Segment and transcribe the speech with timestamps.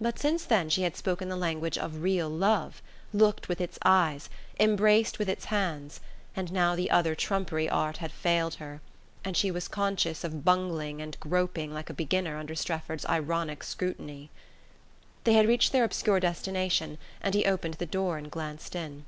[0.00, 4.28] But since then she had spoken the language of real love, looked with its eyes,
[4.58, 6.00] embraced with its hands;
[6.34, 8.80] and now the other trumpery art had failed her,
[9.24, 14.30] and she was conscious of bungling and groping like a beginner under Strefford's ironic scrutiny.
[15.22, 19.04] They had reached their obscure destination and he opened the door and glanced in.